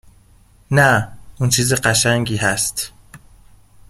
نه، 0.71 1.17
اون 1.39 1.49
چیز 1.49 1.73
قشنگی 1.73 2.37
هست 2.37 2.91